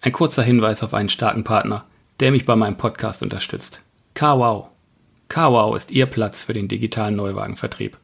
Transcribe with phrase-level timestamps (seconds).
[0.00, 1.84] ein kurzer Hinweis auf einen starken Partner,
[2.20, 3.82] der mich bei meinem Podcast unterstützt.
[4.14, 4.66] CarWow.
[5.28, 7.98] CarWow ist Ihr Platz für den digitalen Neuwagenvertrieb.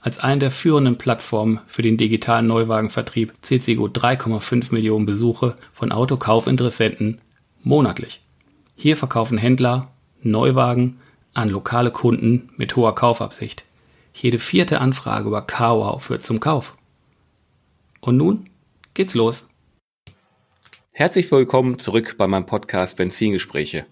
[0.00, 5.56] Als eine der führenden Plattformen für den digitalen Neuwagenvertrieb zählt sie gut 3,5 Millionen Besuche
[5.72, 7.20] von Autokaufinteressenten
[7.62, 8.20] monatlich.
[8.76, 9.90] Hier verkaufen Händler
[10.22, 10.98] Neuwagen
[11.34, 13.64] an lokale Kunden mit hoher Kaufabsicht.
[14.14, 16.76] Jede vierte Anfrage über CarWow führt zum Kauf.
[18.00, 18.48] Und nun
[18.94, 19.48] geht's los.
[20.98, 23.86] Herzlich willkommen zurück bei meinem Podcast Benzingespräche.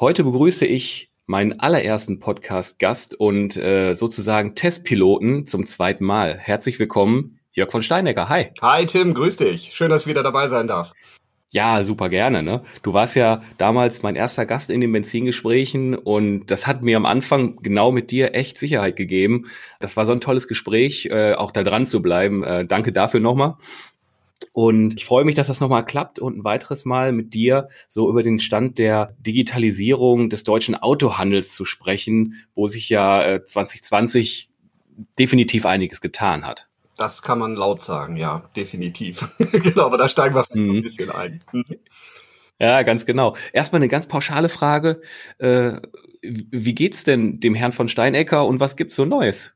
[0.00, 6.38] Heute begrüße ich meinen allerersten Podcast-Gast und äh, sozusagen Testpiloten zum zweiten Mal.
[6.38, 8.30] Herzlich willkommen, Jörg von Steinecker.
[8.30, 8.46] Hi.
[8.62, 9.74] Hi Tim, grüß dich.
[9.74, 10.94] Schön, dass ich wieder dabei sein darf.
[11.50, 12.42] Ja, super gerne.
[12.42, 12.62] Ne?
[12.82, 17.04] Du warst ja damals mein erster Gast in den Benzingesprächen und das hat mir am
[17.04, 19.50] Anfang genau mit dir echt Sicherheit gegeben.
[19.80, 22.42] Das war so ein tolles Gespräch, äh, auch da dran zu bleiben.
[22.42, 23.56] Äh, danke dafür nochmal.
[24.52, 28.08] Und ich freue mich, dass das nochmal klappt und ein weiteres Mal mit dir so
[28.08, 34.50] über den Stand der Digitalisierung des deutschen Autohandels zu sprechen, wo sich ja äh, 2020
[35.18, 36.68] definitiv einiges getan hat.
[36.96, 39.28] Das kann man laut sagen, ja, definitiv.
[39.38, 40.78] genau, aber da steigen wir mhm.
[40.78, 41.40] ein bisschen ein.
[42.58, 43.36] Ja, ganz genau.
[43.52, 45.00] Erstmal eine ganz pauschale Frage.
[45.38, 45.80] Äh,
[46.22, 49.54] wie geht's denn dem Herrn von Steinecker und was gibt's so Neues?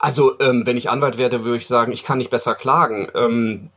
[0.00, 3.08] Also, ähm, wenn ich Anwalt werde, würde ich sagen, ich kann nicht besser klagen.
[3.14, 3.70] Ähm,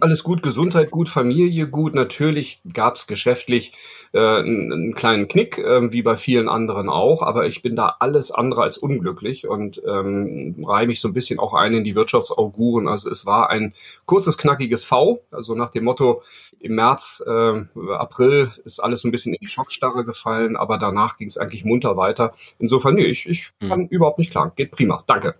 [0.00, 1.94] alles gut, Gesundheit gut, Familie gut.
[1.94, 3.72] Natürlich gab es geschäftlich
[4.12, 7.96] äh, einen, einen, kleinen Knick, äh, wie bei vielen anderen auch, aber ich bin da
[8.00, 11.94] alles andere als unglücklich und ähm, reihe mich so ein bisschen auch ein in die
[11.94, 12.88] Wirtschaftsauguren.
[12.88, 13.74] Also es war ein
[14.06, 16.22] kurzes, knackiges V, also nach dem Motto,
[16.58, 21.18] im März, äh, April ist alles so ein bisschen in die Schockstarre gefallen, aber danach
[21.18, 22.32] ging es eigentlich munter weiter.
[22.58, 23.68] Insofern, nee, ich, ich hm.
[23.68, 23.88] kann mhm.
[23.88, 24.52] überhaupt nicht klagen.
[24.56, 25.01] Geht prima.
[25.06, 25.36] Danke.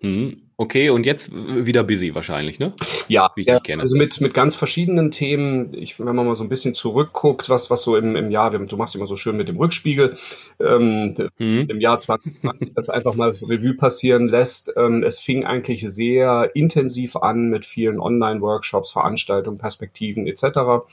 [0.00, 2.72] Hm, okay, und jetzt wieder busy wahrscheinlich, ne?
[3.08, 5.74] Ja, ja also mit, mit ganz verschiedenen Themen.
[5.74, 8.76] Ich, wenn man mal so ein bisschen zurückguckt, was, was so im, im Jahr, du
[8.76, 10.16] machst immer so schön mit dem Rückspiegel,
[10.60, 11.66] ähm, hm.
[11.68, 14.72] im Jahr 2020 das einfach mal Revue passieren lässt.
[14.76, 20.86] Ähm, es fing eigentlich sehr intensiv an mit vielen Online-Workshops, Veranstaltungen, Perspektiven etc.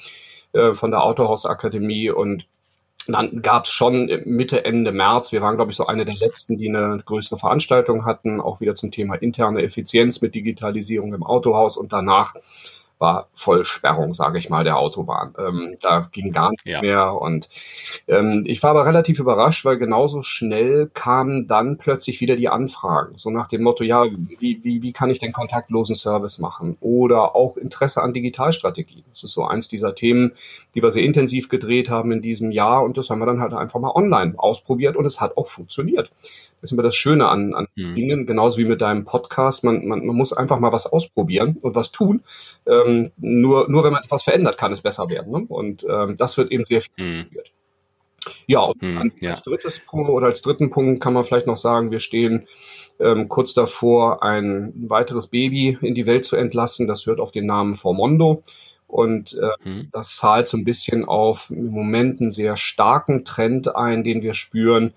[0.54, 2.55] Äh, von der Autohausakademie und dann
[3.42, 6.70] gab es schon Mitte, Ende März, wir waren, glaube ich, so eine der letzten, die
[6.70, 11.94] eine größere Veranstaltung hatten, auch wieder zum Thema interne Effizienz mit Digitalisierung im Autohaus und
[11.94, 12.36] danach
[12.98, 15.34] war Vollsperrung, sage ich mal, der Autobahn.
[15.38, 16.82] Ähm, da ging gar nichts ja.
[16.82, 17.14] mehr.
[17.14, 17.50] Und
[18.08, 23.18] ähm, ich war aber relativ überrascht, weil genauso schnell kamen dann plötzlich wieder die Anfragen.
[23.18, 26.78] So nach dem Motto, ja, wie, wie, wie kann ich denn kontaktlosen Service machen?
[26.80, 29.04] Oder auch Interesse an Digitalstrategie.
[29.10, 30.32] Das ist so eins dieser Themen,
[30.74, 32.84] die wir sehr intensiv gedreht haben in diesem Jahr.
[32.84, 36.12] Und das haben wir dann halt einfach mal online ausprobiert und es hat auch funktioniert.
[36.66, 37.94] Das ist immer das Schöne an, an mhm.
[37.94, 39.64] Dingen, genauso wie mit deinem Podcast.
[39.64, 42.24] Man, man, man muss einfach mal was ausprobieren und was tun.
[42.66, 45.32] Ähm, nur, nur wenn man etwas verändert, kann es besser werden.
[45.32, 45.46] Ne?
[45.48, 47.26] Und ähm, das wird eben sehr viel mhm.
[48.48, 49.30] Ja, und ja.
[49.30, 52.48] als drittes Punkt oder als dritten Punkt kann man vielleicht noch sagen, wir stehen
[53.00, 56.88] ähm, kurz davor, ein weiteres Baby in die Welt zu entlassen.
[56.88, 58.42] Das hört auf den Namen Formondo.
[58.88, 59.90] Und äh, mhm.
[59.92, 64.34] das zahlt so ein bisschen auf im Moment einen sehr starken Trend ein, den wir
[64.34, 64.94] spüren,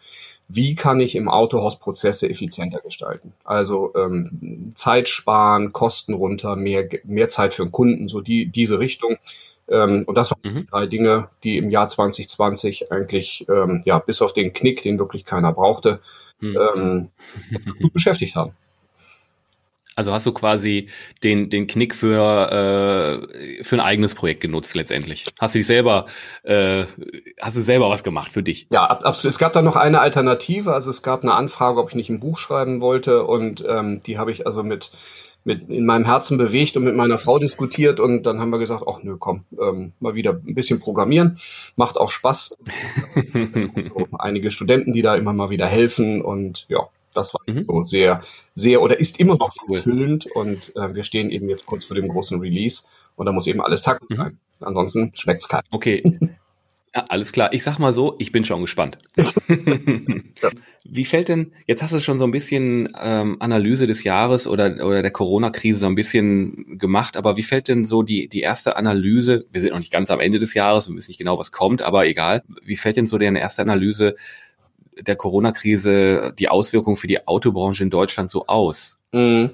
[0.49, 3.35] wie kann ich im Autohaus Prozesse effizienter gestalten.
[3.45, 8.79] Also ähm, Zeit sparen, Kosten runter, mehr, mehr Zeit für den Kunden, so die, diese
[8.79, 9.19] Richtung.
[9.69, 10.67] Ähm, und das waren mhm.
[10.71, 15.27] drei Dinge, die im Jahr 2020 eigentlich, ähm, ja, bis auf den Knick, den wirklich
[15.27, 16.01] keiner brauchte,
[16.41, 16.59] mhm.
[16.75, 17.09] ähm,
[17.83, 18.53] gut beschäftigt haben.
[19.99, 20.91] Also hast du quasi
[21.25, 22.53] den, den Knick für,
[23.33, 25.25] äh, für ein eigenes Projekt genutzt letztendlich.
[25.41, 26.07] Hast du dich selber,
[26.45, 26.85] äh,
[27.41, 28.69] hast du selber was gemacht für dich?
[28.71, 29.33] Ja, absolut.
[29.33, 30.73] Es gab da noch eine Alternative.
[30.73, 34.19] Also es gab eine Anfrage, ob ich nicht ein Buch schreiben wollte und ähm, die
[34.19, 34.93] habe ich also mit
[35.43, 38.85] mit in meinem Herzen bewegt und mit meiner Frau diskutiert und dann haben wir gesagt,
[38.87, 41.39] ach nö, komm, ähm, mal wieder ein bisschen programmieren,
[41.75, 42.59] macht auch Spaß.
[43.81, 47.61] so einige Studenten, die da immer mal wieder helfen und ja, das war mhm.
[47.61, 48.21] so sehr,
[48.55, 51.97] sehr oder ist immer noch sehr füllend und äh, wir stehen eben jetzt kurz vor
[51.97, 52.85] dem großen Release
[53.17, 54.17] und da muss eben alles tacken mhm.
[54.17, 54.39] sein.
[54.61, 55.65] Ansonsten schmeckt es keinem.
[55.71, 56.19] Okay.
[56.95, 57.53] Ja, alles klar.
[57.53, 58.99] Ich sag mal so, ich bin schon gespannt.
[60.85, 64.85] Wie fällt denn, jetzt hast du schon so ein bisschen ähm, Analyse des Jahres oder,
[64.85, 68.77] oder der Corona-Krise so ein bisschen gemacht, aber wie fällt denn so die, die erste
[68.77, 71.53] Analyse, wir sind noch nicht ganz am Ende des Jahres und wissen nicht genau, was
[71.53, 74.17] kommt, aber egal, wie fällt denn so deine erste Analyse
[75.01, 78.99] der Corona-Krise, die Auswirkungen für die Autobranche in Deutschland so aus?
[79.13, 79.51] Mhm.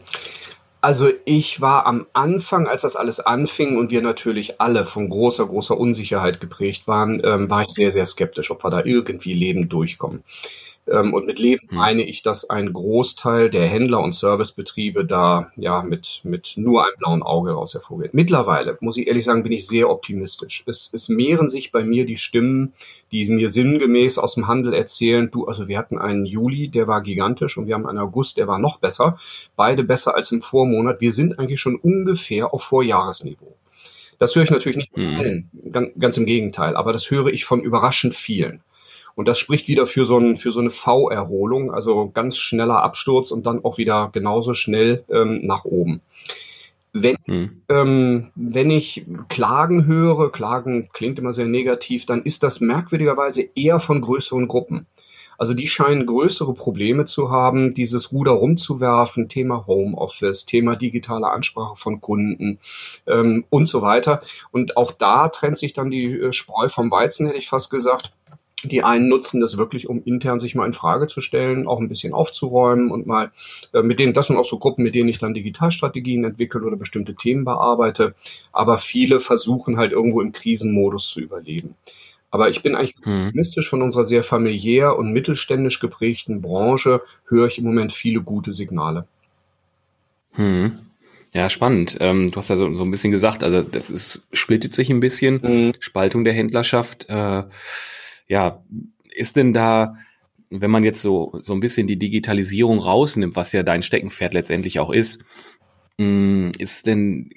[0.80, 5.46] Also ich war am Anfang, als das alles anfing und wir natürlich alle von großer,
[5.46, 9.72] großer Unsicherheit geprägt waren, ähm, war ich sehr, sehr skeptisch, ob wir da irgendwie lebend
[9.72, 10.22] durchkommen.
[10.86, 11.78] Ähm, und mit Leben hm.
[11.78, 16.96] meine ich, dass ein Großteil der Händler und Servicebetriebe da ja mit, mit nur einem
[16.98, 18.12] blauen Auge raus hervorgeht.
[18.12, 20.62] Mittlerweile, muss ich ehrlich sagen, bin ich sehr optimistisch.
[20.66, 22.74] Es, es mehren sich bei mir die Stimmen,
[23.12, 27.02] die mir sinngemäß aus dem Handel erzählen, du, also wir hatten einen Juli, der war
[27.02, 29.16] gigantisch und wir haben einen August, der war noch besser.
[29.56, 31.00] Beide besser als im Vormonat.
[31.00, 33.54] Wir sind eigentlich schon ungefähr auf Vorjahresniveau.
[34.18, 35.18] Das höre ich natürlich nicht von hm.
[35.18, 38.62] allen, ganz, ganz im Gegenteil, aber das höre ich von überraschend vielen.
[39.14, 43.30] Und das spricht wieder für so, ein, für so eine V-Erholung, also ganz schneller Absturz
[43.30, 46.00] und dann auch wieder genauso schnell ähm, nach oben.
[46.92, 47.62] Wenn, hm.
[47.68, 53.80] ähm, wenn ich Klagen höre, Klagen klingt immer sehr negativ, dann ist das merkwürdigerweise eher
[53.80, 54.86] von größeren Gruppen.
[55.38, 61.76] Also die scheinen größere Probleme zu haben, dieses Ruder rumzuwerfen, Thema Homeoffice, Thema digitale Ansprache
[61.76, 62.58] von Kunden
[63.06, 64.22] ähm, und so weiter.
[64.52, 68.12] Und auch da trennt sich dann die äh, Spreu vom Weizen, hätte ich fast gesagt.
[68.64, 71.88] Die einen nutzen das wirklich, um intern sich mal in Frage zu stellen, auch ein
[71.88, 73.30] bisschen aufzuräumen und mal
[73.72, 76.76] äh, mit denen, das sind auch so Gruppen, mit denen ich dann Digitalstrategien entwickle oder
[76.76, 78.14] bestimmte Themen bearbeite.
[78.52, 81.74] Aber viele versuchen halt irgendwo im Krisenmodus zu überleben.
[82.30, 83.26] Aber ich bin eigentlich hm.
[83.26, 88.52] optimistisch von unserer sehr familiär und mittelständisch geprägten Branche, höre ich im Moment viele gute
[88.52, 89.06] Signale.
[90.32, 90.80] Hm.
[91.32, 91.96] Ja, spannend.
[92.00, 95.00] Ähm, du hast ja so, so ein bisschen gesagt, also das ist, splittet sich ein
[95.00, 95.72] bisschen, mhm.
[95.80, 97.08] Spaltung der Händlerschaft.
[97.08, 97.42] Äh,
[98.26, 98.62] ja,
[99.14, 99.96] ist denn da,
[100.50, 104.80] wenn man jetzt so, so ein bisschen die Digitalisierung rausnimmt, was ja dein Steckenpferd letztendlich
[104.80, 105.22] auch ist,
[105.98, 107.30] mm, ist denn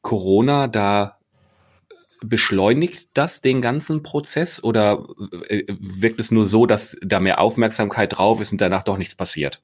[0.00, 1.16] Corona da
[2.24, 5.06] beschleunigt das den ganzen Prozess oder
[5.48, 9.14] äh, wirkt es nur so, dass da mehr Aufmerksamkeit drauf ist und danach doch nichts
[9.14, 9.60] passiert?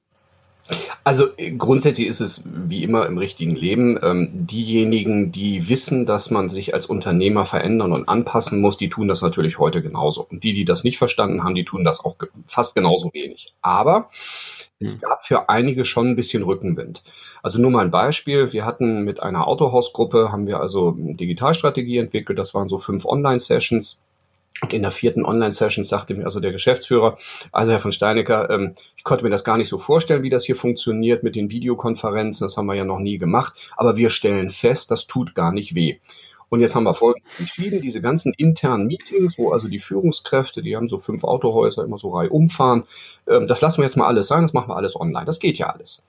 [1.04, 3.98] Also grundsätzlich ist es wie immer im richtigen Leben.
[4.02, 9.08] Ähm, diejenigen, die wissen, dass man sich als Unternehmer verändern und anpassen muss, die tun
[9.08, 10.26] das natürlich heute genauso.
[10.28, 12.16] Und die, die das nicht verstanden haben, die tun das auch
[12.46, 13.54] fast genauso wenig.
[13.62, 14.08] Aber
[14.80, 15.00] es hm.
[15.00, 17.02] gab für einige schon ein bisschen Rückenwind.
[17.42, 18.52] Also nur mal ein Beispiel.
[18.52, 22.38] Wir hatten mit einer Autohausgruppe, haben wir also eine Digitalstrategie entwickelt.
[22.38, 24.02] Das waren so fünf Online-Sessions
[24.62, 27.16] und in der vierten Online-Session sagte mir also der Geschäftsführer,
[27.52, 30.44] also Herr von Steinecker, ähm, ich konnte mir das gar nicht so vorstellen, wie das
[30.44, 32.44] hier funktioniert mit den Videokonferenzen.
[32.44, 33.72] Das haben wir ja noch nie gemacht.
[33.76, 35.99] Aber wir stellen fest, das tut gar nicht weh.
[36.49, 40.76] Und jetzt haben wir folgendes entschieden, diese ganzen internen Meetings, wo also die Führungskräfte, die
[40.76, 42.84] haben so fünf Autohäuser immer so Reihe umfahren,
[43.28, 45.26] ähm, das lassen wir jetzt mal alles sein, das machen wir alles online.
[45.26, 46.06] Das geht ja alles.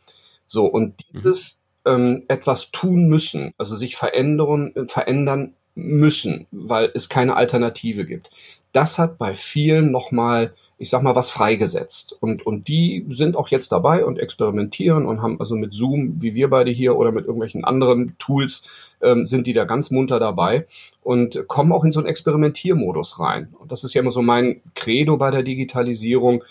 [0.48, 7.36] So, und dieses ähm, etwas tun müssen, also sich verändern, verändern müssen, weil es keine
[7.36, 8.30] Alternative gibt.
[8.72, 12.16] Das hat bei vielen nochmal, ich sag mal, was freigesetzt.
[12.20, 16.36] Und, und die sind auch jetzt dabei und experimentieren und haben also mit Zoom, wie
[16.36, 20.68] wir beide hier oder mit irgendwelchen anderen Tools, ähm, sind die da ganz munter dabei
[21.02, 23.56] und kommen auch in so einen Experimentiermodus rein.
[23.60, 26.44] Und das ist ja immer so mein Credo bei der Digitalisierung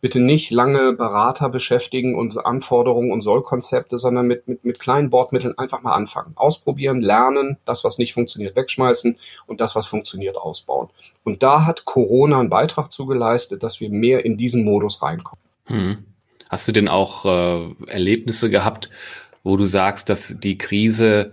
[0.00, 5.58] bitte nicht lange Berater beschäftigen und Anforderungen und Sollkonzepte, sondern mit, mit, mit kleinen Bordmitteln
[5.58, 6.32] einfach mal anfangen.
[6.36, 10.88] Ausprobieren, lernen, das, was nicht funktioniert, wegschmeißen und das, was funktioniert, ausbauen.
[11.22, 15.42] Und da hat Corona einen Beitrag zu geleistet, dass wir mehr in diesen Modus reinkommen.
[15.66, 15.98] Hm.
[16.48, 18.90] Hast du denn auch äh, Erlebnisse gehabt,
[19.44, 21.32] wo du sagst, dass die Krise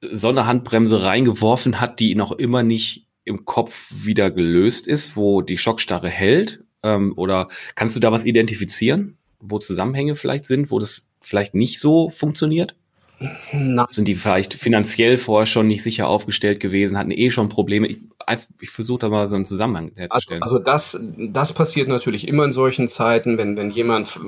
[0.00, 5.40] so eine Handbremse reingeworfen hat, die noch immer nicht im Kopf wieder gelöst ist, wo
[5.40, 10.78] die Schockstarre hält ähm, oder kannst du da was identifizieren, wo Zusammenhänge vielleicht sind, wo
[10.78, 12.76] das vielleicht nicht so funktioniert?
[13.52, 13.86] Nein.
[13.90, 17.86] Sind die vielleicht finanziell vorher schon nicht sicher aufgestellt gewesen, hatten eh schon Probleme?
[17.86, 17.98] Ich,
[18.60, 20.42] ich versuche da mal so einen Zusammenhang herzustellen.
[20.42, 24.18] Also, also das, das passiert natürlich immer in solchen Zeiten, wenn, wenn jemand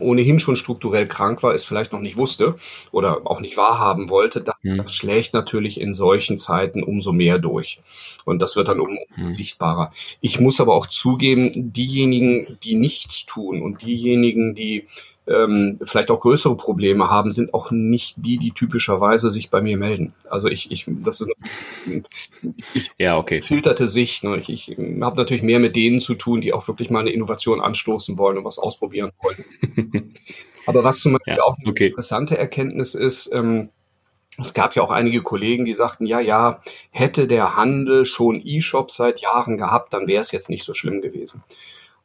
[0.00, 2.56] ohnehin schon strukturell krank war, es vielleicht noch nicht wusste
[2.92, 4.78] oder auch nicht wahrhaben wollte, das, hm.
[4.78, 7.80] das schlägt natürlich in solchen Zeiten umso mehr durch.
[8.24, 9.30] Und das wird dann umso hm.
[9.30, 9.92] sichtbarer.
[10.20, 14.84] Ich muss aber auch zugeben, diejenigen, die nichts tun und diejenigen, die
[15.28, 19.76] ähm, vielleicht auch größere Probleme haben, sind auch nicht die, die typischerweise sich bei mir
[19.76, 20.14] melden.
[20.30, 21.32] Also ich, ich das ist
[22.74, 23.40] ich, ja, okay.
[23.40, 24.24] filterte Sicht.
[24.24, 24.38] Ne?
[24.38, 27.60] Ich, ich habe natürlich mehr mit denen zu tun, die auch wirklich mal eine Innovation
[27.60, 30.14] anstoßen wollen und was ausprobieren wollen.
[30.66, 31.86] Aber was zum Beispiel ja, auch eine okay.
[31.86, 33.68] interessante Erkenntnis ist, ähm,
[34.40, 38.94] es gab ja auch einige Kollegen, die sagten, ja, ja, hätte der Handel schon E-Shops
[38.96, 41.42] seit Jahren gehabt, dann wäre es jetzt nicht so schlimm gewesen.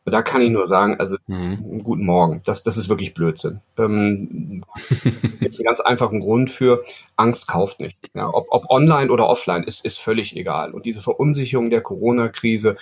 [0.05, 1.79] Da kann ich nur sagen, also mhm.
[1.81, 3.61] guten Morgen, das, das ist wirklich Blödsinn.
[3.77, 4.63] Ähm,
[5.39, 6.83] gibt einen ganz einfachen Grund für,
[7.15, 7.97] Angst kauft nicht.
[8.13, 10.71] Ja, ob, ob online oder offline ist, ist völlig egal.
[10.71, 12.75] Und diese Verunsicherung der Corona-Krise,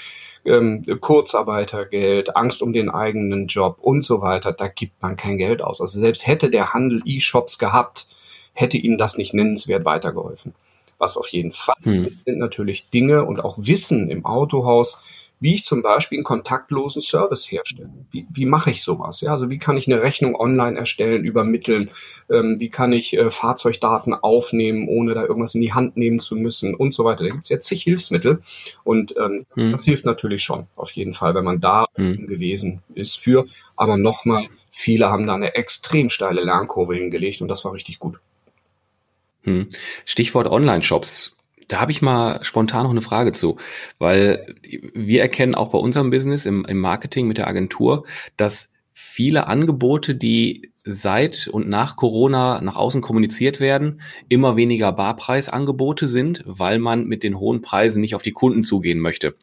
[0.45, 5.61] ähm, Kurzarbeitergeld, Angst um den eigenen Job und so weiter, da gibt man kein Geld
[5.61, 5.79] aus.
[5.79, 8.07] Also selbst hätte der Handel E-Shops gehabt,
[8.53, 10.55] hätte ihnen das nicht nennenswert weitergeholfen.
[10.97, 12.15] Was auf jeden Fall hm.
[12.25, 17.51] sind natürlich Dinge und auch Wissen im Autohaus, wie ich zum Beispiel einen kontaktlosen Service
[17.51, 17.89] herstelle.
[18.11, 19.21] Wie, wie mache ich sowas?
[19.21, 21.89] Ja, also wie kann ich eine Rechnung online erstellen, übermitteln?
[22.29, 26.35] Ähm, wie kann ich äh, Fahrzeugdaten aufnehmen, ohne da irgendwas in die Hand nehmen zu
[26.35, 27.23] müssen und so weiter.
[27.23, 28.39] Da gibt es ja zig Hilfsmittel
[28.83, 29.71] und ähm, mhm.
[29.71, 32.27] das hilft natürlich schon auf jeden Fall, wenn man da mhm.
[32.27, 33.47] gewesen ist für.
[33.75, 38.19] Aber nochmal, viele haben da eine extrem steile Lernkurve hingelegt und das war richtig gut.
[39.43, 39.69] Hm.
[40.05, 41.35] Stichwort Online-Shops.
[41.71, 43.55] Da habe ich mal spontan noch eine Frage zu,
[43.97, 44.55] weil
[44.93, 50.13] wir erkennen auch bei unserem Business im, im Marketing mit der Agentur, dass viele Angebote,
[50.13, 57.05] die seit und nach Corona nach außen kommuniziert werden, immer weniger Barpreisangebote sind, weil man
[57.05, 59.35] mit den hohen Preisen nicht auf die Kunden zugehen möchte.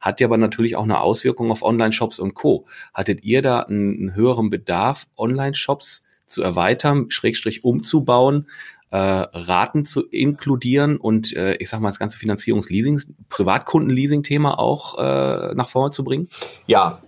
[0.00, 2.66] Hat ja aber natürlich auch eine Auswirkung auf Online-Shops und Co.
[2.92, 8.46] Hattet ihr da einen, einen höheren Bedarf, Online-Shops zu erweitern, Schrägstrich umzubauen,
[8.90, 15.54] äh, Raten zu inkludieren und äh, ich sag mal das ganze Finanzierungsleasing, Privatkundenleasing-Thema auch äh,
[15.54, 16.28] nach vorne zu bringen?
[16.66, 17.00] Ja,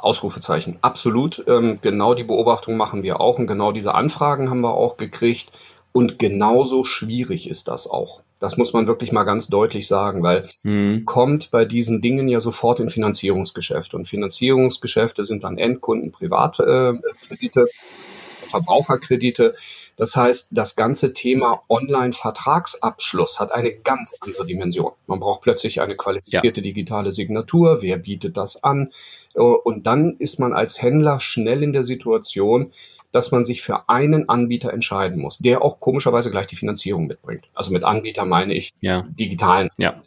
[0.00, 1.44] Ausrufezeichen, absolut.
[1.46, 5.52] Ähm, genau die Beobachtung machen wir auch und genau diese Anfragen haben wir auch gekriegt.
[5.92, 8.20] Und genauso schwierig ist das auch.
[8.38, 11.06] Das muss man wirklich mal ganz deutlich sagen, weil mhm.
[11.06, 13.96] kommt bei diesen Dingen ja sofort in Finanzierungsgeschäfte.
[13.96, 19.54] Und Finanzierungsgeschäfte sind dann Endkunden, Privatkredite, äh, Verbraucherkredite.
[19.96, 24.92] Das heißt, das ganze Thema Online-Vertragsabschluss hat eine ganz andere Dimension.
[25.06, 26.64] Man braucht plötzlich eine qualifizierte ja.
[26.64, 27.80] digitale Signatur.
[27.80, 28.90] Wer bietet das an?
[29.34, 32.72] Äh, und dann ist man als Händler schnell in der Situation,
[33.12, 37.44] dass man sich für einen Anbieter entscheiden muss, der auch komischerweise gleich die Finanzierung mitbringt.
[37.54, 39.06] Also mit Anbieter meine ich ja.
[39.08, 39.70] digitalen.
[39.78, 40.02] Ja.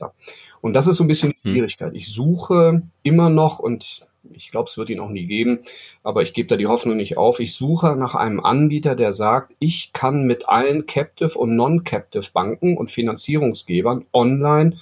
[0.61, 1.51] Und das ist so ein bisschen die hm.
[1.51, 1.95] Schwierigkeit.
[1.95, 5.59] Ich suche immer noch und ich glaube, es wird ihn auch nie geben,
[6.03, 7.39] aber ich gebe da die Hoffnung nicht auf.
[7.39, 12.77] Ich suche nach einem Anbieter, der sagt, ich kann mit allen Captive und Non-Captive Banken
[12.77, 14.77] und Finanzierungsgebern online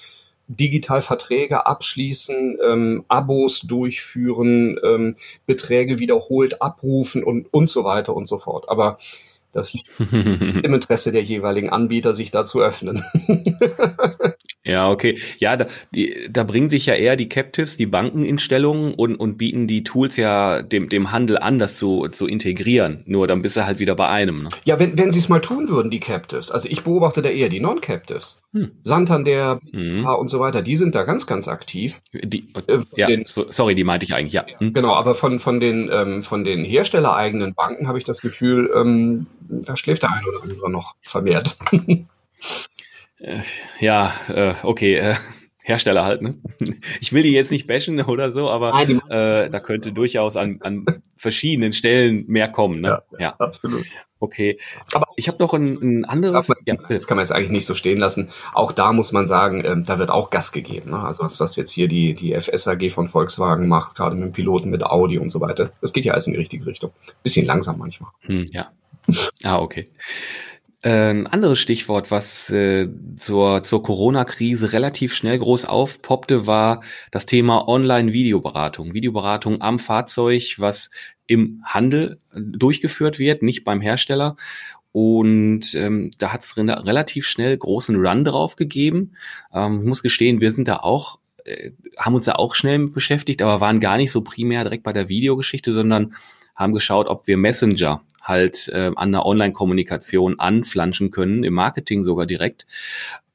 [0.48, 5.16] digital Verträge abschließen, ähm, Abos durchführen, ähm,
[5.46, 8.70] Beträge wiederholt abrufen und, und so weiter und so fort.
[8.70, 8.98] Aber
[9.58, 13.04] das liegt im Interesse der jeweiligen Anbieter, sich da zu öffnen.
[14.64, 15.20] ja, okay.
[15.40, 19.16] Ja, da, die, da bringen sich ja eher die Captives, die Banken in Stellung und,
[19.16, 23.04] und bieten die Tools ja dem, dem Handel an, das zu, zu integrieren.
[23.08, 24.44] Nur dann bist du halt wieder bei einem.
[24.44, 24.50] Ne?
[24.66, 26.52] Ja, wenn, wenn sie es mal tun würden, die Captives.
[26.52, 28.44] Also ich beobachte da eher die Non-Captives.
[28.54, 28.72] Hm.
[28.84, 30.06] Santander mhm.
[30.06, 32.02] und so weiter, die sind da ganz, ganz aktiv.
[32.14, 34.46] Die, äh, ja, den, so, sorry, die meinte ich eigentlich, ja.
[34.60, 34.74] Hm.
[34.74, 39.26] Genau, aber von, von den, ähm, von den herstellereigenen Banken habe ich das Gefühl, ähm,
[39.50, 41.58] da schläft der eine oder andere noch vermehrt.
[43.20, 43.42] Äh,
[43.80, 44.96] ja, äh, okay.
[44.96, 45.16] Äh,
[45.68, 46.36] Hersteller halt, ne?
[47.02, 50.60] Ich will die jetzt nicht bashen oder so, aber Nein, äh, da könnte durchaus an,
[50.62, 50.86] an
[51.18, 53.02] verschiedenen Stellen mehr kommen, ne?
[53.12, 53.36] Ja, ja.
[53.38, 53.86] absolut.
[54.20, 54.58] Okay.
[54.94, 56.48] Aber ich habe noch ein, ein anderes.
[56.48, 58.30] Man, ja, das kann man jetzt eigentlich nicht so stehen lassen.
[58.54, 60.92] Auch da muss man sagen, äh, da wird auch Gas gegeben.
[60.92, 61.00] Ne?
[61.00, 64.70] Also was, was jetzt hier die, die FSAG von Volkswagen macht, gerade mit dem Piloten,
[64.70, 66.92] mit Audi und so weiter, das geht ja alles in die richtige Richtung.
[67.24, 68.12] Bisschen langsam manchmal.
[68.22, 68.72] Hm, ja,
[69.44, 69.90] ah, okay.
[70.84, 72.88] Äh, ein anderes Stichwort, was äh,
[73.18, 78.94] zur, zur Corona-Krise relativ schnell groß aufpoppte, war das Thema Online-Videoberatung.
[78.94, 80.92] Videoberatung am Fahrzeug, was
[81.26, 84.38] im Handel durchgeführt wird, nicht beim Hersteller.
[84.92, 89.14] Und ähm, da hat es re relativ schnell großen Run drauf gegeben.
[89.54, 93.42] Ähm, ich muss gestehen, wir sind da auch, äh, haben uns da auch schnell beschäftigt,
[93.42, 96.16] aber waren gar nicht so primär direkt bei der Videogeschichte, sondern
[96.58, 102.26] haben geschaut, ob wir Messenger halt äh, an der Online-Kommunikation anflanschen können, im Marketing sogar
[102.26, 102.68] direkt.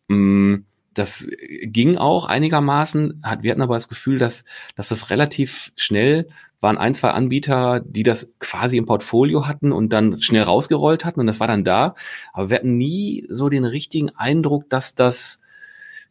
[0.08, 0.56] Mm,
[0.92, 1.30] das
[1.62, 6.28] ging auch einigermaßen, hat, wir hatten aber das Gefühl, dass, dass das relativ schnell
[6.60, 11.20] waren ein, zwei Anbieter, die das quasi im Portfolio hatten und dann schnell rausgerollt hatten
[11.20, 11.94] und das war dann da.
[12.32, 15.42] Aber wir hatten nie so den richtigen Eindruck, dass das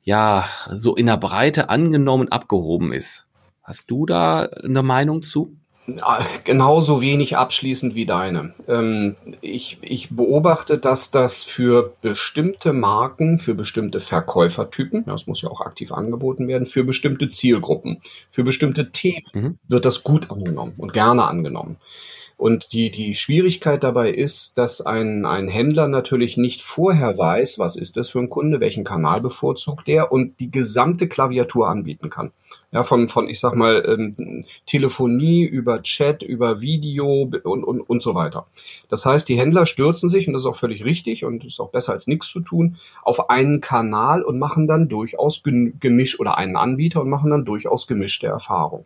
[0.04, 3.28] ja so in der Breite angenommen abgehoben ist.
[3.62, 5.56] Hast du da eine Meinung zu?
[6.44, 8.54] Genauso wenig abschließend wie deine.
[8.68, 15.50] Ähm, ich, ich beobachte, dass das für bestimmte Marken, für bestimmte Verkäufertypen, das muss ja
[15.50, 19.58] auch aktiv angeboten werden, für bestimmte Zielgruppen, für bestimmte Themen mhm.
[19.68, 21.78] wird das gut angenommen und gerne angenommen.
[22.38, 27.76] Und die, die Schwierigkeit dabei ist, dass ein, ein Händler natürlich nicht vorher weiß, was
[27.76, 32.32] ist das für ein Kunde, welchen Kanal bevorzugt der und die gesamte Klaviatur anbieten kann.
[32.74, 38.02] Ja, von, von ich sag mal, ähm, Telefonie über Chat, über Video und, und, und
[38.02, 38.48] so weiter.
[38.88, 41.72] Das heißt, die Händler stürzen sich, und das ist auch völlig richtig und ist auch
[41.72, 46.56] besser als nichts zu tun, auf einen Kanal und machen dann durchaus gemisch oder einen
[46.56, 48.86] Anbieter und machen dann durchaus gemischte Erfahrung.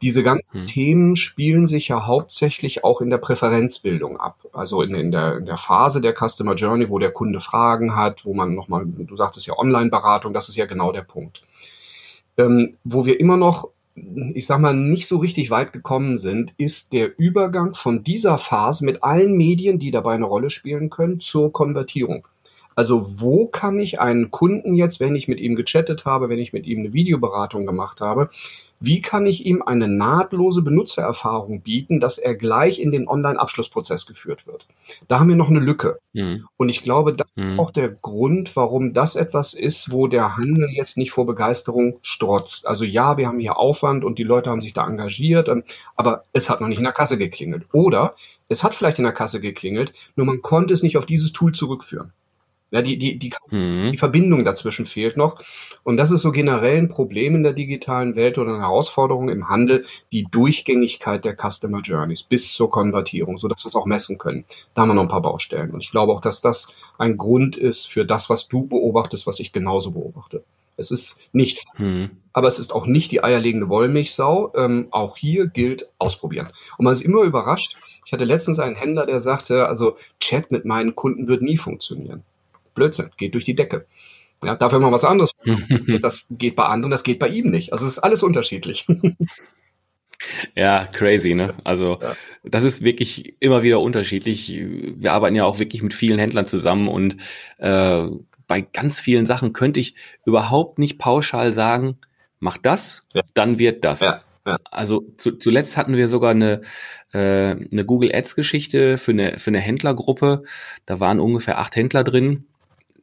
[0.00, 0.66] Diese ganzen hm.
[0.66, 4.38] Themen spielen sich ja hauptsächlich auch in der Präferenzbildung ab.
[4.52, 8.24] Also in, in, der, in der Phase der Customer Journey, wo der Kunde Fragen hat,
[8.24, 11.42] wo man nochmal, du sagtest ja Online-Beratung, das ist ja genau der Punkt.
[12.38, 16.92] Ähm, wo wir immer noch, ich sag mal, nicht so richtig weit gekommen sind, ist
[16.92, 21.52] der Übergang von dieser Phase mit allen Medien, die dabei eine Rolle spielen können, zur
[21.52, 22.26] Konvertierung.
[22.78, 26.52] Also wo kann ich einen Kunden jetzt, wenn ich mit ihm gechattet habe, wenn ich
[26.52, 28.30] mit ihm eine Videoberatung gemacht habe,
[28.80, 34.46] wie kann ich ihm eine nahtlose Benutzererfahrung bieten, dass er gleich in den Online-Abschlussprozess geführt
[34.46, 34.66] wird?
[35.08, 35.98] Da haben wir noch eine Lücke.
[36.12, 36.46] Mhm.
[36.56, 37.42] Und ich glaube, das mhm.
[37.42, 41.98] ist auch der Grund, warum das etwas ist, wo der Handel jetzt nicht vor Begeisterung
[42.02, 42.66] strotzt.
[42.66, 45.64] Also ja, wir haben hier Aufwand und die Leute haben sich da engagiert, ähm,
[45.96, 47.66] aber es hat noch nicht in der Kasse geklingelt.
[47.72, 48.14] Oder
[48.48, 51.52] es hat vielleicht in der Kasse geklingelt, nur man konnte es nicht auf dieses Tool
[51.52, 52.12] zurückführen.
[52.70, 53.92] Ja, die, die, die, mhm.
[53.92, 55.42] die Verbindung dazwischen fehlt noch.
[55.84, 59.48] Und das ist so generell ein Problem in der digitalen Welt oder eine Herausforderung im
[59.48, 64.18] Handel, die Durchgängigkeit der Customer Journeys bis zur Konvertierung, so dass wir es auch messen
[64.18, 64.44] können.
[64.74, 65.70] Da haben wir noch ein paar Baustellen.
[65.70, 69.40] Und ich glaube auch, dass das ein Grund ist für das, was du beobachtest, was
[69.40, 70.44] ich genauso beobachte.
[70.76, 72.10] Es ist nicht, mhm.
[72.32, 74.52] aber es ist auch nicht die eierlegende Wollmilchsau.
[74.54, 76.48] Ähm, auch hier gilt ausprobieren.
[76.76, 77.76] Und man ist immer überrascht.
[78.06, 82.22] Ich hatte letztens einen Händler, der sagte, also Chat mit meinen Kunden wird nie funktionieren.
[82.78, 83.86] Blödsinn, geht durch die Decke.
[84.42, 85.32] Ja, dafür mal was anderes.
[86.02, 87.72] das geht bei anderen, das geht bei ihm nicht.
[87.72, 88.86] Also es ist alles unterschiedlich.
[90.56, 91.54] Ja, crazy, ne?
[91.62, 92.16] Also ja.
[92.42, 94.48] das ist wirklich immer wieder unterschiedlich.
[94.50, 97.18] Wir arbeiten ja auch wirklich mit vielen Händlern zusammen und
[97.58, 98.08] äh,
[98.48, 99.94] bei ganz vielen Sachen könnte ich
[100.24, 101.98] überhaupt nicht pauschal sagen,
[102.40, 103.22] mach das, ja.
[103.34, 104.00] dann wird das.
[104.00, 104.24] Ja.
[104.70, 106.62] Also zu, zuletzt hatten wir sogar eine,
[107.12, 110.42] äh, eine Google Ads Geschichte für eine, für eine Händlergruppe.
[110.84, 112.47] Da waren ungefähr acht Händler drin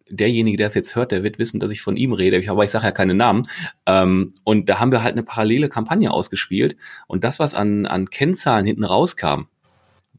[0.09, 2.71] derjenige, der es jetzt hört, der wird wissen, dass ich von ihm rede, aber ich
[2.71, 3.47] sage ja keine Namen.
[3.85, 6.77] Ähm, und da haben wir halt eine parallele Kampagne ausgespielt
[7.07, 9.43] und das, was an, an Kennzahlen hinten rauskam,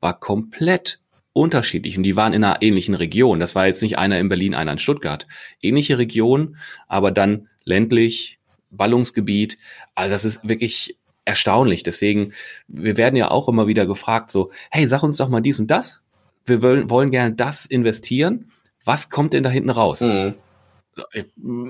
[0.00, 1.00] war komplett
[1.32, 3.40] unterschiedlich und die waren in einer ähnlichen Region.
[3.40, 5.26] Das war jetzt nicht einer in Berlin, einer in Stuttgart.
[5.60, 6.56] Ähnliche Region,
[6.88, 8.38] aber dann ländlich,
[8.70, 9.58] Ballungsgebiet.
[9.94, 11.82] Also das ist wirklich erstaunlich.
[11.82, 12.32] Deswegen,
[12.68, 15.70] wir werden ja auch immer wieder gefragt, so, hey, sag uns doch mal dies und
[15.70, 16.04] das.
[16.44, 18.50] Wir wollen, wollen gerne das investieren
[18.86, 20.00] was kommt denn da hinten raus?
[20.00, 20.34] Mhm.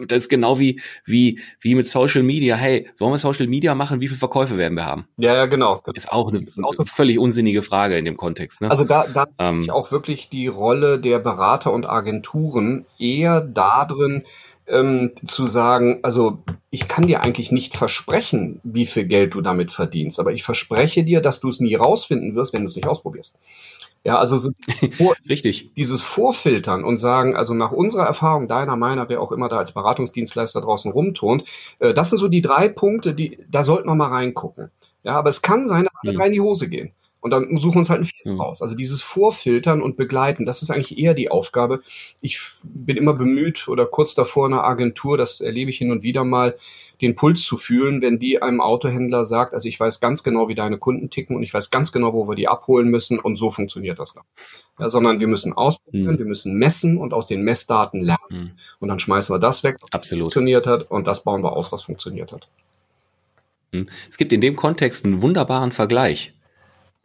[0.06, 2.54] Das ist genau wie, wie, wie mit Social Media.
[2.54, 4.00] Hey, sollen wir Social Media machen?
[4.00, 5.08] Wie viele Verkäufe werden wir haben?
[5.16, 5.80] Ja, ja, genau.
[5.94, 8.60] Ist auch eine, eine völlig unsinnige Frage in dem Kontext.
[8.60, 8.70] Ne?
[8.70, 14.22] Also da, da ähm, ich auch wirklich die Rolle der Berater und Agenturen eher darin,
[14.68, 16.38] ähm, zu sagen, also
[16.70, 21.04] ich kann dir eigentlich nicht versprechen, wie viel Geld du damit verdienst, aber ich verspreche
[21.04, 23.38] dir, dass du es nie rausfinden wirst, wenn du es nicht ausprobierst.
[24.06, 24.52] Ja, also so
[25.28, 25.72] Richtig.
[25.76, 29.72] dieses Vorfiltern und sagen, also nach unserer Erfahrung, deiner, meiner, wer auch immer da als
[29.72, 31.42] Beratungsdienstleister draußen rumturnt,
[31.80, 34.70] äh, das sind so die drei Punkte, die, da sollten wir mal reingucken.
[35.02, 36.18] Ja, aber es kann sein, dass alle mhm.
[36.18, 36.92] drei in die Hose gehen.
[37.26, 38.40] Und dann suchen wir uns halt ein Vier mhm.
[38.40, 38.62] raus.
[38.62, 41.80] Also dieses Vorfiltern und Begleiten, das ist eigentlich eher die Aufgabe.
[42.20, 46.22] Ich bin immer bemüht oder kurz davor einer Agentur, das erlebe ich hin und wieder
[46.22, 46.56] mal,
[47.00, 50.54] den Puls zu fühlen, wenn die einem Autohändler sagt, also ich weiß ganz genau, wie
[50.54, 53.50] deine Kunden ticken und ich weiß ganz genau, wo wir die abholen müssen und so
[53.50, 54.22] funktioniert das dann.
[54.78, 56.18] Ja, sondern wir müssen ausprobieren, mhm.
[56.20, 58.50] wir müssen messen und aus den Messdaten lernen mhm.
[58.78, 60.26] und dann schmeißen wir das weg, was Absolut.
[60.26, 62.46] funktioniert hat und das bauen wir aus, was funktioniert hat.
[63.72, 63.88] Mhm.
[64.08, 66.35] Es gibt in dem Kontext einen wunderbaren Vergleich.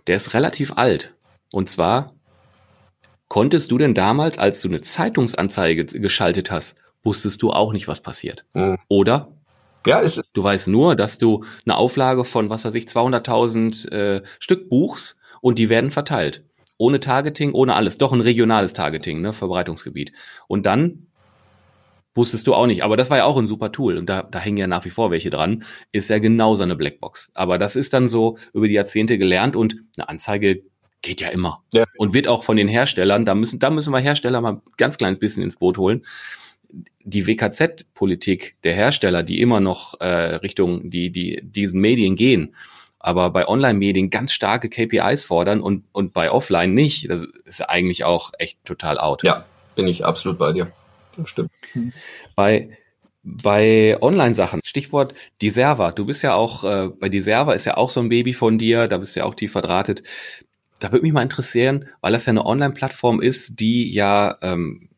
[0.08, 1.14] Der ist relativ alt.
[1.52, 2.14] Und zwar,
[3.28, 8.02] konntest du denn damals, als du eine Zeitungsanzeige geschaltet hast, wusstest du auch nicht, was
[8.02, 8.46] passiert?
[8.54, 8.78] Mhm.
[8.88, 9.34] Oder?
[9.86, 10.32] Ja, ist es.
[10.32, 15.20] Du weißt nur, dass du eine Auflage von, was weiß ich, 200.000 äh, Stück buchst
[15.42, 16.44] und die werden verteilt.
[16.78, 17.98] Ohne Targeting, ohne alles.
[17.98, 20.14] Doch ein regionales Targeting, ne, Verbreitungsgebiet.
[20.48, 21.08] Und dann
[22.14, 22.84] wusstest du auch nicht.
[22.84, 24.90] Aber das war ja auch ein super Tool und da, da hängen ja nach wie
[24.90, 25.64] vor welche dran.
[25.92, 27.32] Ist ja genauso eine Blackbox.
[27.34, 30.64] Aber das ist dann so über die Jahrzehnte gelernt und eine Anzeige
[31.02, 31.64] geht ja immer.
[31.74, 31.86] Ja.
[31.98, 35.20] Und wird auch von den Herstellern, da müssen, da müssen wir Hersteller mal ganz kleines
[35.20, 36.04] bisschen ins Boot holen
[37.04, 42.56] die WKZ-Politik der Hersteller, die immer noch äh, Richtung die, die, diesen Medien gehen,
[43.00, 48.04] aber bei Online-Medien ganz starke KPIs fordern und, und bei Offline nicht, das ist eigentlich
[48.04, 49.24] auch echt total out.
[49.24, 49.46] Ja,
[49.76, 50.72] bin ich absolut bei dir.
[51.18, 51.52] Das stimmt.
[52.36, 52.78] Bei,
[53.24, 55.92] bei Online-Sachen, Stichwort die Server.
[55.92, 58.58] Du bist ja auch, äh, bei die Server ist ja auch so ein Baby von
[58.58, 60.04] dir, da bist du ja auch tief verdrahtet.
[60.80, 64.90] da würde mich mal interessieren, weil das ja eine Online-Plattform ist, die ja ähm,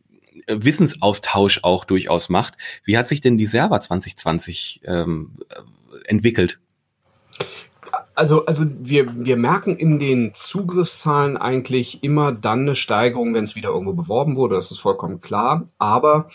[0.47, 2.55] Wissensaustausch auch durchaus macht.
[2.85, 5.37] Wie hat sich denn die Server 2020 ähm,
[6.05, 6.59] entwickelt?
[8.15, 13.55] Also, also wir, wir merken in den Zugriffszahlen eigentlich immer dann eine Steigerung, wenn es
[13.55, 15.67] wieder irgendwo beworben wurde, das ist vollkommen klar.
[15.77, 16.29] Aber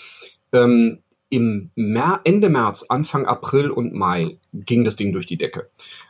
[0.53, 0.99] ähm,
[1.31, 5.69] im Mer Ende März, Anfang April und Mai ging das Ding durch die Decke.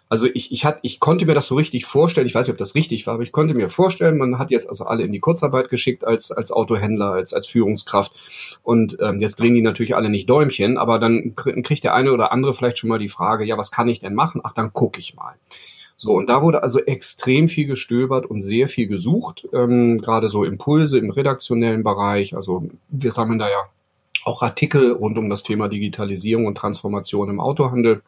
[0.09, 2.59] Also ich, ich, hat, ich konnte mir das so richtig vorstellen, ich weiß nicht, ob
[2.59, 5.19] das richtig war, aber ich konnte mir vorstellen, man hat jetzt also alle in die
[5.19, 10.09] Kurzarbeit geschickt als, als Autohändler, als, als Führungskraft und ähm, jetzt drehen die natürlich alle
[10.09, 13.59] nicht Däumchen, aber dann kriegt der eine oder andere vielleicht schon mal die Frage, ja,
[13.59, 14.41] was kann ich denn machen?
[14.45, 15.35] Ach, dann gucke ich mal.
[16.01, 20.45] So, und da wurde also extrem viel gestöbert und sehr viel gesucht, ähm, gerade so
[20.45, 22.37] Impulse im redaktionellen Bereich.
[22.37, 23.67] Also wir sammeln da ja
[24.29, 28.03] auch Artikel rund um das Thema Digitalisierung und Transformation im Autohandel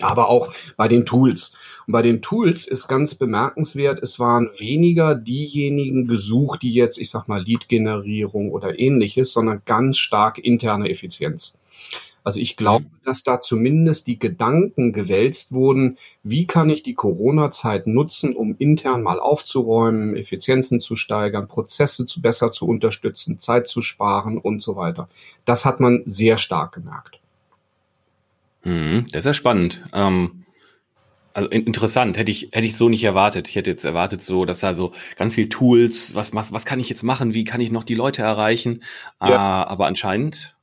[0.00, 1.56] aber auch bei den Tools.
[1.86, 7.10] Und bei den Tools ist ganz bemerkenswert, es waren weniger diejenigen gesucht, die jetzt, ich
[7.10, 11.58] sag mal, Lead-Generierung oder ähnliches, sondern ganz stark interne Effizienz.
[12.24, 17.86] Also ich glaube, dass da zumindest die Gedanken gewälzt wurden, wie kann ich die Corona-Zeit
[17.86, 23.82] nutzen, um intern mal aufzuräumen, Effizienzen zu steigern, Prozesse zu besser zu unterstützen, Zeit zu
[23.82, 25.08] sparen und so weiter.
[25.44, 27.20] Das hat man sehr stark gemerkt.
[28.64, 29.84] Mhm, das ist ja spannend.
[29.92, 30.44] Ähm,
[31.34, 33.48] also interessant, hätte ich, hätte ich so nicht erwartet.
[33.48, 36.80] Ich hätte jetzt erwartet, so, dass da so ganz viel Tools, was, was, was kann
[36.80, 38.82] ich jetzt machen, wie kann ich noch die Leute erreichen?
[39.20, 39.64] Ja.
[39.64, 40.53] Äh, aber anscheinend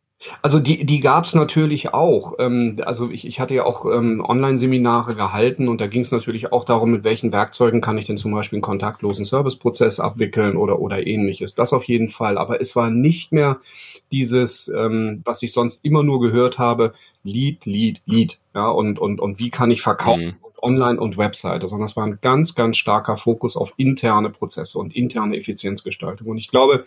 [0.41, 2.33] also die, die gab es natürlich auch.
[2.39, 6.51] Ähm, also ich, ich hatte ja auch ähm, Online-Seminare gehalten und da ging es natürlich
[6.51, 10.79] auch darum, mit welchen Werkzeugen kann ich denn zum Beispiel einen kontaktlosen Serviceprozess abwickeln oder,
[10.79, 11.55] oder ähnliches.
[11.55, 12.37] Das auf jeden Fall.
[12.37, 13.59] Aber es war nicht mehr
[14.11, 18.39] dieses, ähm, was ich sonst immer nur gehört habe, Lead, Lead, Lead.
[18.53, 20.25] Ja, und, und, und wie kann ich verkaufen?
[20.25, 20.51] Mhm.
[20.63, 24.95] Online und Webseite, sondern es war ein ganz, ganz starker Fokus auf interne Prozesse und
[24.95, 26.27] interne Effizienzgestaltung.
[26.27, 26.85] Und ich glaube,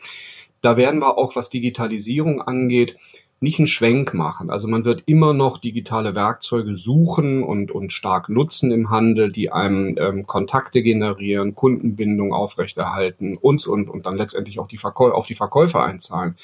[0.61, 2.97] da werden wir auch, was Digitalisierung angeht,
[3.40, 4.51] nicht einen Schwenk machen.
[4.51, 9.53] Also man wird immer noch digitale Werkzeuge suchen und, und stark nutzen im Handel, die
[9.53, 15.27] einem ähm, Kontakte generieren, Kundenbindung aufrechterhalten und, und, und dann letztendlich auch die Verkäu auf
[15.27, 16.37] die Verkäufer einzahlen.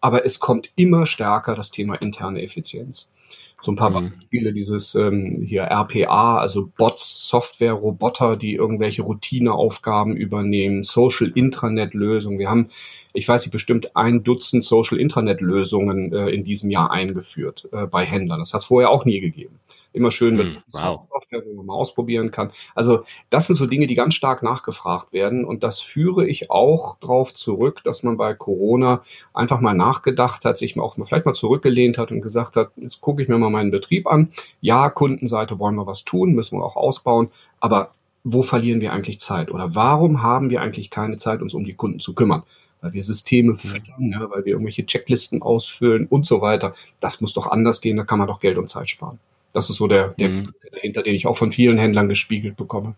[0.00, 3.12] Aber es kommt immer stärker das Thema interne Effizienz.
[3.60, 4.10] So ein paar mhm.
[4.10, 11.92] Beispiele, dieses ähm, hier RPA, also Bots, Software, Roboter, die irgendwelche Routineaufgaben übernehmen, Social Intranet
[11.92, 12.38] Lösungen.
[12.38, 12.68] Wir haben
[13.12, 17.86] ich weiß nicht, bestimmt ein Dutzend Social Intranet Lösungen äh, in diesem Jahr eingeführt äh,
[17.86, 18.38] bei Händlern.
[18.38, 19.58] Das hat es vorher auch nie gegeben.
[19.92, 21.08] Immer schön mit mm, wow.
[21.10, 22.50] Software, wo man mal ausprobieren kann.
[22.74, 25.44] Also das sind so Dinge, die ganz stark nachgefragt werden.
[25.44, 30.58] Und das führe ich auch darauf zurück, dass man bei Corona einfach mal nachgedacht hat,
[30.58, 33.50] sich auch mal vielleicht mal zurückgelehnt hat und gesagt hat, jetzt gucke ich mir mal
[33.50, 34.30] meinen Betrieb an.
[34.60, 37.30] Ja, Kundenseite wollen wir was tun, müssen wir auch ausbauen.
[37.58, 37.92] Aber
[38.24, 39.50] wo verlieren wir eigentlich Zeit?
[39.50, 42.42] Oder warum haben wir eigentlich keine Zeit, uns um die Kunden zu kümmern?
[42.80, 46.74] Weil wir Systeme füttern, ja, weil wir irgendwelche Checklisten ausfüllen und so weiter.
[47.00, 49.18] Das muss doch anders gehen, da kann man doch Geld und Zeit sparen.
[49.52, 50.54] Das ist so der, der mhm.
[50.72, 52.94] dahinter, den ich auch von vielen Händlern gespiegelt bekomme.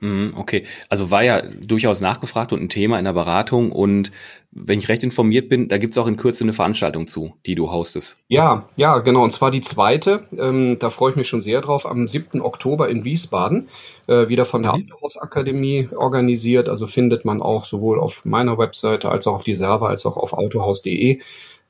[0.00, 4.12] Mhm, okay, also war ja durchaus nachgefragt und ein Thema in der Beratung und
[4.50, 7.54] wenn ich recht informiert bin, da gibt es auch in Kürze eine Veranstaltung zu, die
[7.54, 8.16] du hostest.
[8.28, 9.22] Ja, ja, genau.
[9.22, 10.24] Und zwar die zweite.
[10.36, 11.84] Ähm, da freue ich mich schon sehr drauf.
[11.84, 12.40] Am 7.
[12.40, 13.68] Oktober in Wiesbaden,
[14.06, 14.84] äh, wieder von der mhm.
[14.90, 16.68] Autohaus-Akademie organisiert.
[16.68, 20.16] Also findet man auch sowohl auf meiner Webseite als auch auf die Server als auch
[20.16, 21.20] auf autohaus.de.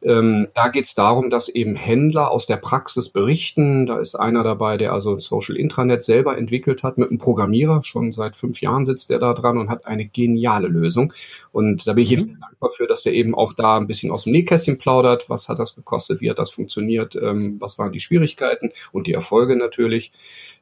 [0.01, 3.87] Ähm, da geht es darum, dass eben Händler aus der Praxis berichten.
[3.87, 7.83] Da ist einer dabei, der also ein Social Intranet selber entwickelt hat mit einem Programmierer.
[7.83, 11.13] Schon seit fünf Jahren sitzt er da dran und hat eine geniale Lösung.
[11.51, 12.17] Und da bin ich mhm.
[12.19, 15.29] jetzt dankbar für, dass er eben auch da ein bisschen aus dem Nähkästchen plaudert.
[15.29, 16.21] Was hat das gekostet?
[16.21, 17.17] Wie hat das funktioniert?
[17.17, 20.13] Ähm, was waren die Schwierigkeiten und die Erfolge natürlich?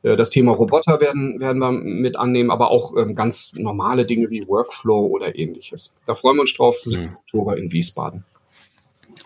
[0.03, 4.31] Äh, das Thema Roboter werden, werden wir mit annehmen, aber auch ähm, ganz normale Dinge
[4.31, 5.94] wie Workflow oder ähnliches.
[6.07, 6.77] Da freuen wir uns drauf.
[6.87, 7.16] Mhm.
[7.27, 8.25] Oktober in Wiesbaden.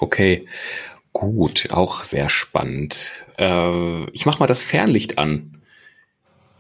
[0.00, 0.46] Okay,
[1.12, 3.10] gut, auch sehr spannend.
[3.38, 5.60] Äh, ich mache mal das Fernlicht an.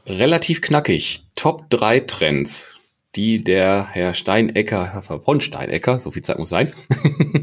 [0.06, 1.22] Relativ knackig.
[1.36, 2.76] Top 3 Trends,
[3.14, 6.72] die der Herr Steinecker, Herr von Steinecker, so viel Zeit muss sein,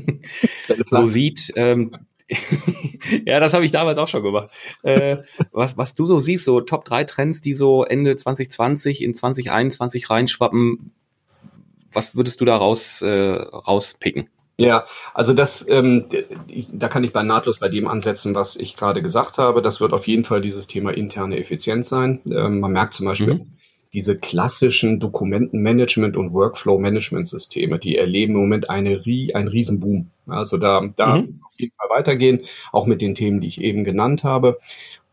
[0.86, 1.52] so sieht.
[1.56, 1.98] Ähm,
[3.26, 4.52] ja, das habe ich damals auch schon gemacht.
[4.84, 5.18] Äh,
[5.52, 10.12] was, was du so siehst, so Top 3 Trends, die so Ende 2020 in 2021
[10.12, 10.92] reinschwappen,
[11.92, 14.30] was würdest du da raus, äh, rauspicken?
[14.60, 16.06] Ja, also das, ähm,
[16.74, 19.62] da kann ich bei nahtlos bei dem ansetzen, was ich gerade gesagt habe.
[19.62, 22.22] Das wird auf jeden Fall dieses Thema interne Effizienz sein.
[22.32, 23.52] Ähm, man merkt zum Beispiel mhm.
[23.94, 30.10] diese klassischen Dokumentenmanagement- und Workflow-Management-Systeme, die erleben im Moment eine, einen Riesenboom.
[30.26, 31.28] Also da, da mhm.
[31.28, 32.42] wird es auf jeden Fall weitergehen,
[32.72, 34.58] auch mit den Themen, die ich eben genannt habe.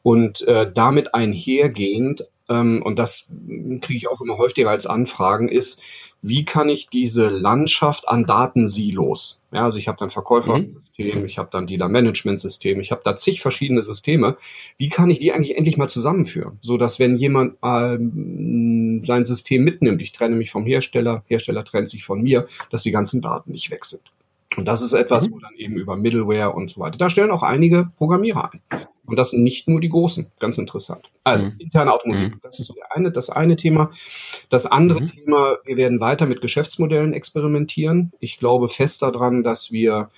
[0.03, 2.29] Und äh, damit einhergehend
[2.83, 3.29] und das
[3.81, 5.83] kriege ich auch immer häufiger als Anfragen, ist,
[6.27, 11.27] wie kann ich diese Landschaft an Datensilos, ja, also ich habe dann Verkäufersystem, mhm.
[11.27, 14.39] ich habe dann Dealer-Management-System, ich habe da zig verschiedene Systeme,
[14.79, 19.65] wie kann ich die eigentlich endlich mal zusammenführen, so dass wenn jemand ähm, sein System
[19.65, 23.53] mitnimmt, ich trenne mich vom Hersteller, Hersteller trennt sich von mir, dass die ganzen Daten
[23.53, 24.03] nicht weg sind.
[24.57, 25.35] Und das ist etwas, mhm.
[25.35, 28.61] wo dann eben über Middleware und so weiter, da stellen auch einige Programmierer ein.
[29.07, 30.31] Und das sind nicht nur die großen.
[30.39, 31.11] Ganz interessant.
[31.25, 31.57] Also mhm.
[31.59, 32.41] interne Automusik, mhm.
[32.43, 33.91] das ist so eine, das eine Thema.
[34.49, 35.07] Das andere mhm.
[35.09, 38.13] Thema, wir werden weiter mit Geschäftsmodellen experimentieren.
[38.21, 40.11] Ich glaube fest daran, dass wir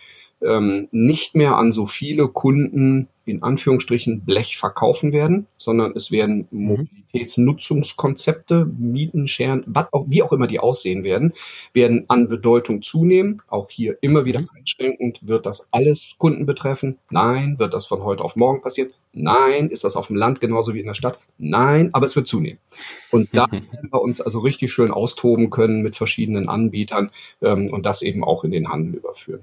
[0.42, 6.46] ähm, nicht mehr an so viele Kunden in Anführungsstrichen Blech verkaufen werden, sondern es werden
[6.50, 6.66] mhm.
[6.66, 9.64] Mobilitätsnutzungskonzepte, Mieten, Scheren,
[10.06, 11.32] wie auch immer die aussehen werden,
[11.72, 13.42] werden an Bedeutung zunehmen.
[13.48, 14.50] Auch hier immer wieder mhm.
[14.56, 15.18] einschränkend.
[15.22, 16.98] Wird das alles Kunden betreffen?
[17.10, 17.58] Nein.
[17.58, 18.90] Wird das von heute auf morgen passieren?
[19.12, 19.70] Nein.
[19.70, 21.18] Ist das auf dem Land genauso wie in der Stadt?
[21.36, 21.90] Nein.
[21.92, 22.60] Aber es wird zunehmen.
[23.10, 27.10] Und da werden wir uns also richtig schön austoben können mit verschiedenen Anbietern
[27.42, 29.42] ähm, und das eben auch in den Handel überführen.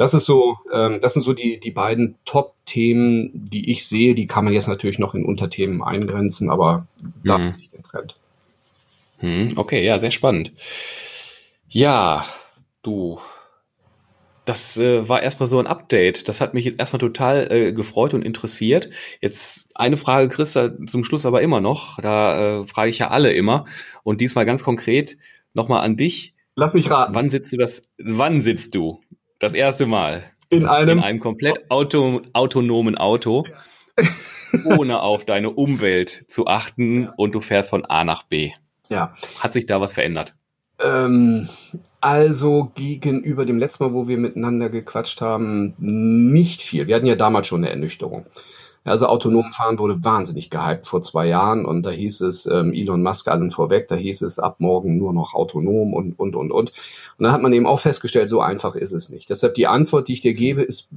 [0.00, 4.14] Das ist so, ähm, das sind so die, die beiden Top-Themen, die ich sehe.
[4.14, 6.86] Die kann man jetzt natürlich noch in Unterthemen eingrenzen, aber
[7.22, 7.42] da mhm.
[7.42, 8.14] finde ich den Trend.
[9.20, 10.52] Mhm, okay, ja, sehr spannend.
[11.68, 12.24] Ja,
[12.80, 13.20] du,
[14.46, 16.30] das äh, war erstmal so ein Update.
[16.30, 18.88] Das hat mich jetzt erstmal total äh, gefreut und interessiert.
[19.20, 21.98] Jetzt eine Frage du zum Schluss aber immer noch.
[21.98, 23.66] Da äh, frage ich ja alle immer.
[24.02, 25.18] Und diesmal ganz konkret
[25.52, 26.32] nochmal an dich.
[26.54, 27.14] Lass mich raten.
[27.14, 27.82] Wann sitzt du das?
[27.98, 29.02] Wann sitzt du
[29.40, 30.22] das erste Mal.
[30.48, 33.44] In einem, in einem komplett auto, autonomen Auto,
[34.64, 38.52] ohne auf deine Umwelt zu achten und du fährst von A nach B.
[38.88, 39.14] Ja.
[39.38, 40.34] Hat sich da was verändert?
[40.80, 41.48] Ähm,
[42.00, 46.88] also gegenüber dem letzten Mal, wo wir miteinander gequatscht haben, nicht viel.
[46.88, 48.26] Wir hatten ja damals schon eine Ernüchterung.
[48.82, 53.02] Also autonom fahren wurde wahnsinnig gehypt vor zwei Jahren und da hieß es ähm, Elon
[53.02, 56.70] Musk allen vorweg, da hieß es ab morgen nur noch autonom und, und, und, und.
[56.70, 56.72] Und
[57.18, 59.28] dann hat man eben auch festgestellt, so einfach ist es nicht.
[59.28, 60.88] Deshalb die Antwort, die ich dir gebe, ist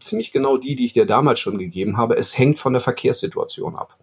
[0.00, 2.16] ziemlich genau die, die ich dir damals schon gegeben habe.
[2.16, 3.96] Es hängt von der Verkehrssituation ab.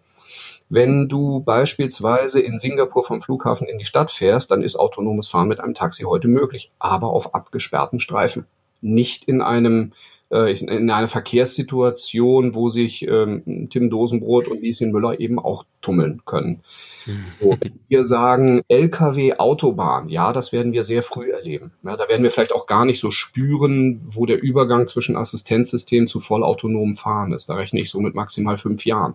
[0.68, 5.48] Wenn du beispielsweise in Singapur vom Flughafen in die Stadt fährst, dann ist autonomes Fahren
[5.48, 8.46] mit einem Taxi heute möglich, aber auf abgesperrten Streifen.
[8.82, 9.92] Nicht in einem
[10.30, 16.22] äh, in einer Verkehrssituation, wo sich ähm, Tim Dosenbrot und Lieschen Müller eben auch tummeln
[16.24, 16.60] können.
[17.40, 17.56] So,
[17.88, 21.72] wir sagen Lkw, Autobahn, ja, das werden wir sehr früh erleben.
[21.82, 26.06] Ja, da werden wir vielleicht auch gar nicht so spüren, wo der Übergang zwischen Assistenzsystem
[26.06, 27.48] zu vollautonomem Fahren ist.
[27.48, 29.14] Da rechne ich so mit maximal fünf Jahren.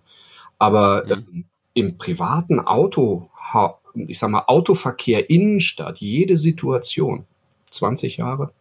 [0.58, 1.18] Aber äh,
[1.74, 3.30] im privaten Auto,
[3.96, 7.26] ich sag mal, Autoverkehr Innenstadt, jede Situation,
[7.70, 8.52] 20 Jahre.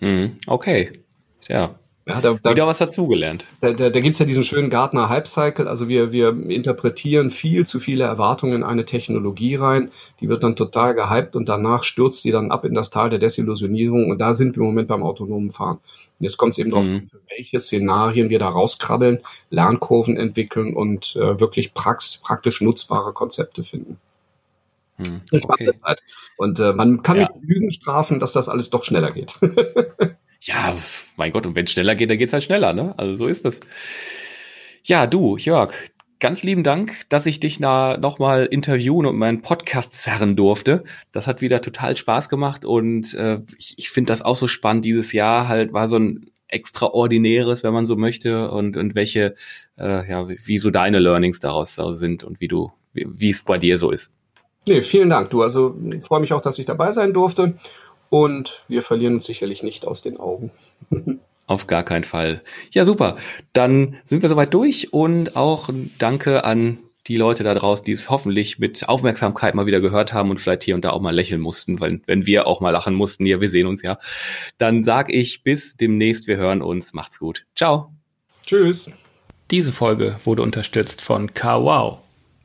[0.00, 0.36] Mhm.
[0.46, 1.00] Okay.
[1.46, 1.76] Tja,
[2.08, 3.46] ja, da, da, Wieder was dazugelernt.
[3.60, 5.66] Da, da, da gibt es ja diesen schönen Gartner Hype Cycle.
[5.66, 9.90] Also wir, wir interpretieren viel zu viele Erwartungen in eine Technologie rein.
[10.20, 13.18] Die wird dann total gehypt und danach stürzt die dann ab in das Tal der
[13.18, 14.08] Desillusionierung.
[14.08, 15.78] Und da sind wir im Moment beim autonomen Fahren.
[16.18, 16.94] Und jetzt kommt es eben darauf mhm.
[16.94, 19.18] an, für welche Szenarien wir da rauskrabbeln,
[19.50, 23.98] Lernkurven entwickeln und äh, wirklich prax, praktisch nutzbare Konzepte finden.
[24.98, 25.22] Mhm.
[25.32, 25.74] Okay.
[25.74, 26.04] Zeit.
[26.36, 27.22] Und äh, man kann ja.
[27.22, 29.34] nicht Lügen strafen, dass das alles doch schneller geht.
[30.46, 30.76] Ja,
[31.16, 32.94] mein Gott, und wenn es schneller geht, dann geht es halt schneller, ne?
[32.96, 33.60] Also so ist das.
[34.84, 35.74] Ja, du, Jörg,
[36.20, 40.84] ganz lieben Dank, dass ich dich na, nochmal interviewen und meinen Podcast zerren durfte.
[41.10, 44.84] Das hat wieder total Spaß gemacht und äh, ich, ich finde das auch so spannend.
[44.84, 49.34] Dieses Jahr halt war so ein extraordinäres, wenn man so möchte, und, und welche,
[49.76, 53.78] äh, ja, wie so deine Learnings daraus sind und wie du, wie es bei dir
[53.78, 54.12] so ist.
[54.68, 55.42] Nee, vielen Dank, du.
[55.42, 57.54] Also freue mich auch, dass ich dabei sein durfte
[58.10, 60.50] und wir verlieren uns sicherlich nicht aus den Augen.
[61.48, 62.42] Auf gar keinen Fall.
[62.72, 63.16] Ja, super.
[63.52, 68.10] Dann sind wir soweit durch und auch danke an die Leute da draußen, die es
[68.10, 71.40] hoffentlich mit Aufmerksamkeit mal wieder gehört haben und vielleicht hier und da auch mal lächeln
[71.40, 73.98] mussten, weil wenn wir auch mal lachen mussten, ja, wir sehen uns ja.
[74.58, 76.94] Dann sag ich bis demnächst, wir hören uns.
[76.94, 77.46] Macht's gut.
[77.54, 77.92] Ciao.
[78.44, 78.90] Tschüss.
[79.52, 81.98] Diese Folge wurde unterstützt von CarWow.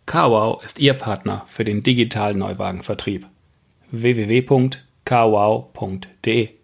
[0.06, 3.26] CarWow ist Ihr Partner für den digitalen Neuwagenvertrieb.
[3.90, 4.70] www
[5.06, 6.61] kwow.de